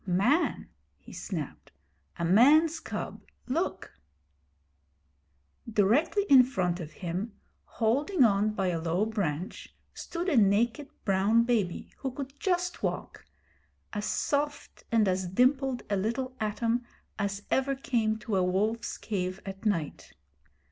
[0.03, 1.71] 'Man!' he snapped.
[2.17, 3.21] 'A man's cub.
[3.47, 3.93] Look!'
[5.71, 7.33] Directly in front of him,
[7.65, 13.27] holding on by a low branch, stood a naked brown baby who could just walk
[13.93, 16.83] as soft and as dimpled a little atom
[17.19, 20.13] as ever came to a wolf's cave at night.